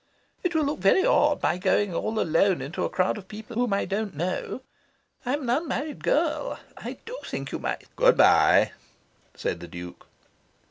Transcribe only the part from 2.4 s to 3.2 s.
into a crowd